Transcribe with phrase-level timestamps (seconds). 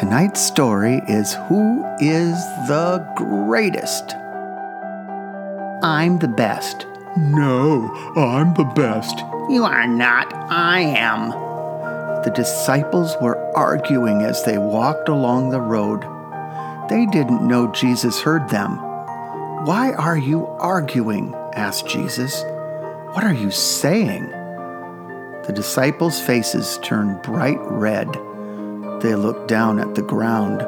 [0.00, 2.34] Tonight's story is Who is
[2.66, 4.14] the Greatest?
[5.84, 6.86] I'm the best.
[7.18, 9.18] No, I'm the best.
[9.50, 10.32] You are not.
[10.50, 11.28] I am.
[12.22, 16.00] The disciples were arguing as they walked along the road.
[16.88, 18.78] They didn't know Jesus heard them.
[19.66, 21.34] Why are you arguing?
[21.52, 22.42] asked Jesus.
[23.12, 24.30] What are you saying?
[25.42, 28.08] The disciples' faces turned bright red.
[29.00, 30.58] They looked down at the ground.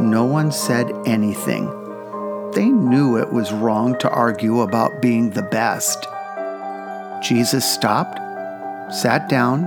[0.00, 1.66] No one said anything.
[2.52, 6.06] They knew it was wrong to argue about being the best.
[7.22, 8.18] Jesus stopped,
[8.92, 9.66] sat down,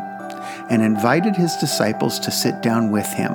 [0.70, 3.34] and invited his disciples to sit down with him.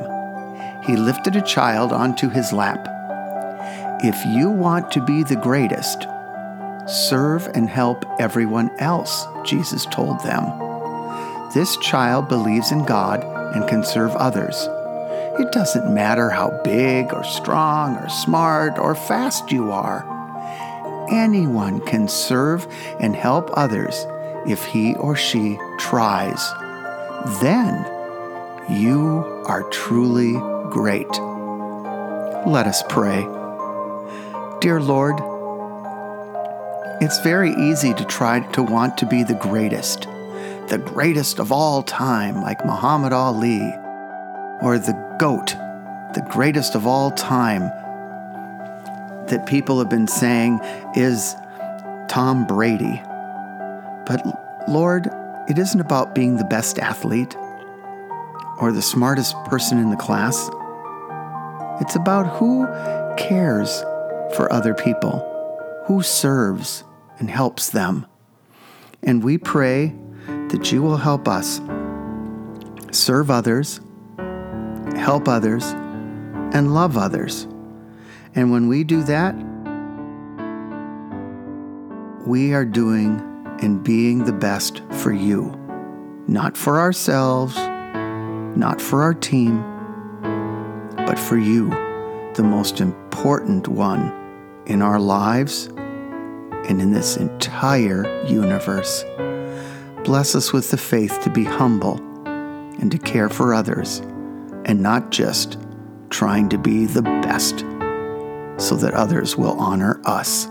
[0.83, 2.87] He lifted a child onto his lap.
[4.05, 6.07] If you want to be the greatest,
[6.87, 10.45] serve and help everyone else, Jesus told them.
[11.55, 14.69] This child believes in God and can serve others.
[15.39, 20.07] It doesn't matter how big or strong or smart or fast you are.
[21.11, 22.67] Anyone can serve
[23.01, 24.07] and help others
[24.47, 26.53] if he or she tries.
[27.41, 27.85] Then
[28.69, 30.33] you are truly
[30.71, 31.11] great.
[32.47, 33.23] Let us pray.
[34.61, 35.21] Dear Lord,
[37.01, 40.07] it's very easy to try to want to be the greatest,
[40.73, 43.61] the greatest of all time, like Muhammad Ali,
[44.63, 45.49] or the GOAT,
[46.15, 47.65] the greatest of all time,
[49.27, 50.59] that people have been saying
[50.97, 51.37] is
[52.09, 53.03] Tom Brady.
[54.07, 54.23] But
[54.67, 55.11] Lord,
[55.47, 57.37] it isn't about being the best athlete
[58.59, 60.49] or the smartest person in the class.
[61.83, 62.67] It's about who
[63.19, 63.83] cares
[64.37, 65.21] for other people,
[65.85, 66.83] who serves
[67.19, 68.07] and helps them.
[69.03, 69.95] And we pray
[70.53, 71.63] that you will help us
[72.91, 73.81] serve others,
[74.95, 75.65] help others,
[76.53, 77.45] and love others.
[78.35, 79.35] And when we do that,
[82.27, 83.21] we are doing
[83.63, 85.59] and being the best for you,
[86.29, 87.57] not for ourselves,
[88.55, 89.63] not for our team,
[90.99, 91.71] but for you,
[92.35, 94.13] the most important one
[94.67, 95.69] in our lives
[96.69, 99.05] and in this entire universe.
[100.05, 101.97] Bless us with the faith to be humble
[102.27, 104.01] and to care for others
[104.65, 105.59] and not just
[106.11, 107.61] trying to be the best
[108.61, 110.49] so that others will honor us.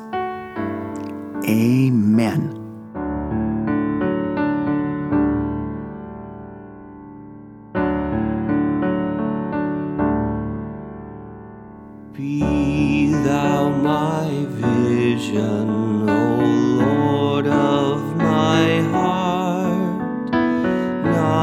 [1.47, 2.57] Amen.
[12.13, 16.70] Be thou my vision, O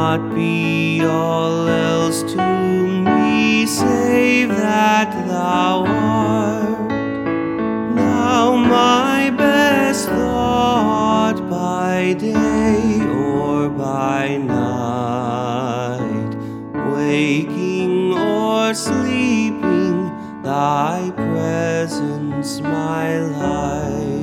[0.08, 6.88] not be all else to me save that thou art.
[7.94, 16.32] Now my best thought by day or by night,
[16.94, 20.10] waking or sleeping,
[20.42, 24.17] thy presence my light.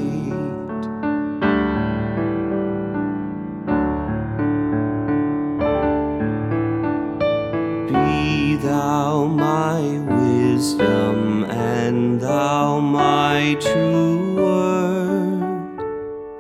[13.59, 15.79] True word.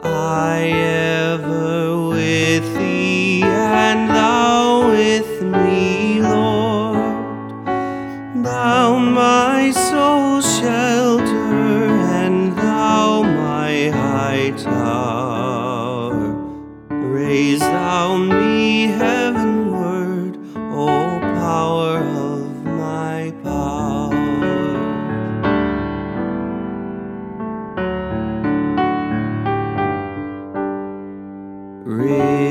[0.03, 0.67] I
[1.31, 7.65] ever with thee and thou with me, Lord.
[8.43, 11.87] Thou my soul shelter
[12.23, 15.04] and thou my high tower.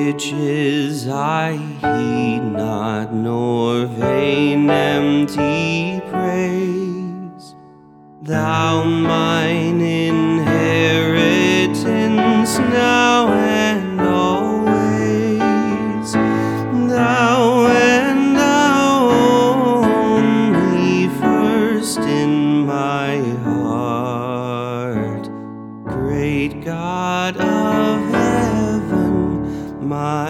[0.06, 7.55] Riches I heed not, nor vain empty praise.
[8.21, 9.74] Thou mine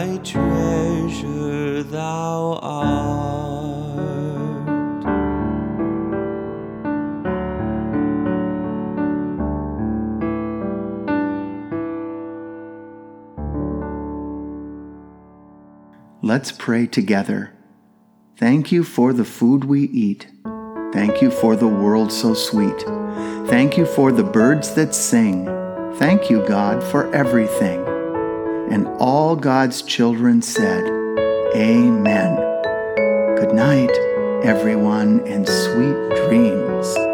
[0.06, 3.04] my treasure thou art.
[16.22, 17.52] Let's pray together.
[18.36, 20.26] Thank you for the food we eat.
[20.92, 22.80] Thank you for the world so sweet.
[23.48, 25.46] Thank you for the birds that sing.
[25.94, 27.93] Thank you, God, for everything.
[28.70, 30.84] And all God's children said,
[31.54, 32.36] Amen.
[33.36, 33.90] Good night,
[34.44, 37.13] everyone, and sweet dreams.